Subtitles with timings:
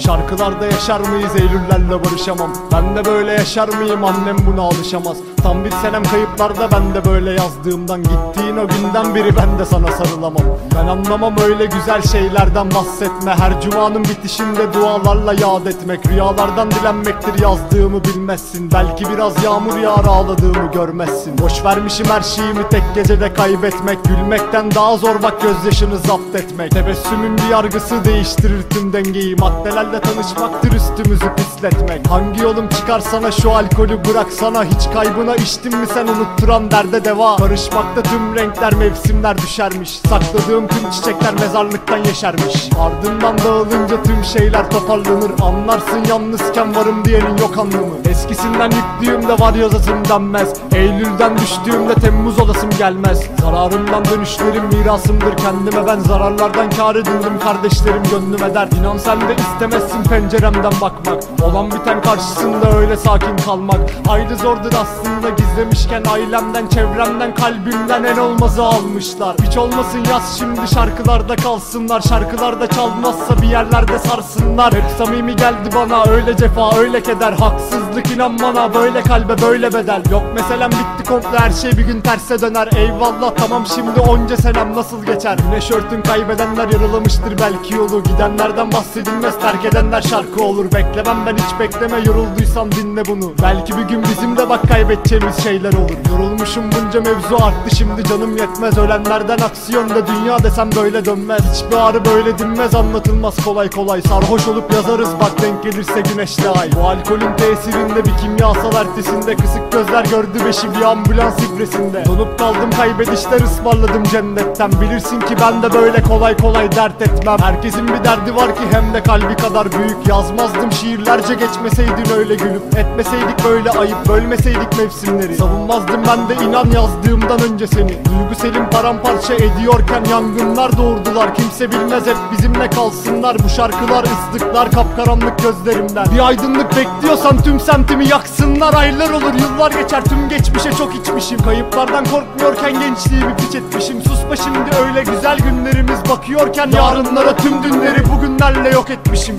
[0.00, 1.36] Şarkılarda yaşar mıyız?
[1.36, 2.52] Eylüllerle barışamam.
[2.72, 4.04] Ben de böyle yaşar mıyım?
[4.04, 5.33] Annem buna alışamaz.
[5.44, 9.92] Tam bir senem kayıplarda ben de böyle yazdığımdan Gittiğin o günden beri ben de sana
[9.92, 10.42] sarılamam.
[10.74, 13.34] Ben anlamam öyle güzel şeylerden bahsetme.
[13.38, 18.70] Her cumanın bitişinde dualarla yad etmek Rüyalardan dilenmektir yazdığımı bilmezsin.
[18.72, 21.38] Belki biraz yağmur yağar ağladığımı görmezsin.
[21.38, 24.04] Boş vermişim her şeyimi tek gecede kaybetmek.
[24.04, 26.70] Gülmekten daha zor bak gözyaşını zapt etmek.
[26.70, 29.36] Tebessümün bir yargısı değiştirir tüm dengeyi.
[29.36, 32.08] Maddelerle tanışmaktır üstümüzü pisletmek.
[32.10, 34.64] Hangi yolum çıkar sana şu alkolü bıraksana.
[34.64, 37.38] Hiç kaybına içtin mi sen unutturan derde deva.
[37.38, 40.00] Barışmakta tüm renkler mevsimler düşermiş.
[40.08, 42.68] Sakladığım tüm çiçekler mezarlıktan yeşermiş.
[42.80, 45.30] Ardından dağılınca tüm şeyler toparlanır.
[45.42, 47.94] Anlarsın yalnızken varım diyenin yok anlamı.
[48.08, 50.52] Eskisinden yüklüğümde var yazasım denmez.
[50.74, 53.22] Eylül'den düştüğümde Temmuz olasım gelmez.
[53.40, 55.86] Zararımdan dönüşlerim mirasımdır kendime.
[55.86, 61.22] Ben Zararlardan kar edindim kardeşlerim gönlüm eder İnan sen de istemezsin penceremden bakmak.
[61.42, 63.80] Olan biten karşısında öyle sakin kalmak.
[64.08, 69.36] Ayrı zordur aslında gizlemişken ailemden Çevremden kalbimden en olmazı almışlar.
[69.48, 72.00] Hiç olmasın yaz şimdi şarkılarda kalsınlar.
[72.00, 74.74] Şarkılarda çalmazsa bir yerlerde sarsınlar.
[74.74, 77.32] Hep samimi geldi bana öyle cefa öyle keder.
[77.32, 80.02] Haksızlık inan bana böyle kalbe böyle bedel.
[80.10, 82.68] Yok meselem bitti komple her şey bir gün terse döner.
[82.76, 85.38] Eyvallah tamam şimdi onca senem nasıl geçer?
[85.38, 88.02] Güneş örtün kaybedenler yaralamıştır belki yolu.
[88.02, 90.64] Gidenlerden bahsedilmez terk edenler şarkı olur.
[90.64, 93.32] Beklemem ben hiç bekleme yorulduysam dinle bunu.
[93.42, 94.68] Belki bir gün bizim de bak
[95.14, 95.96] kaybedeceğimiz şeyler olur.
[96.10, 98.78] Yorulmuşum bunca mevzu arttı şimdi canım yetmez.
[98.78, 101.40] Ölenlerden aksiyonda dünya desem böyle dönmez.
[101.54, 104.02] Hiçbir ağrı böyle dinmez anlatılmaz kolay kolay.
[104.02, 106.70] Sarhoş olup yazarız bak denk gelirse güneşli ay.
[106.76, 112.70] Bu alkolün tesirinde bir kimyasal ertesinde Kısık gözler gördü beşi bir ambulans ibresinde Donup kaldım
[112.76, 114.72] kaybedişler ısmarladım cennetten.
[114.80, 117.38] Bilirsin ki ben de böyle kolay kolay dert etmem.
[117.40, 120.08] Herkesin bir derdi var ki hem de kalbi kadar büyük.
[120.08, 124.08] Yazmazdım şiirlerce geçmeseydin öyle gülüp Etmeseydik böyle ayıp.
[124.08, 127.88] Bölmeseydik mevsimleri Savunmazdım ben de inan yazdığımdan önce seni.
[127.88, 131.34] Duygu selim paramparça ediyorken yangınlar doğurdular.
[131.34, 133.36] Kimse bilmez hep bizimle kalsınlar.
[133.44, 136.06] Bu şarkılar ıslıklar kapkaranlık gözlerimden.
[136.14, 138.74] Bir aydınlık bekliyorsan tüm semtimi yaksınlar.
[138.74, 140.04] Aylar olur yıllar geçer.
[140.04, 141.38] Tüm geçmişe çok içmişim.
[141.38, 144.02] Kayıplardan korkmuyorken gençliğimi piç etmişim.
[144.02, 149.36] Susma şimdi öyle güzel günlerimiz bakıyorken Yarınlara tüm dünleri bugünlerle yok etmişim